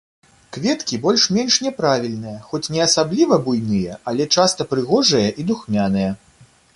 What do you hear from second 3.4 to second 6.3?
буйныя, але часта прыгожыя і духмяныя.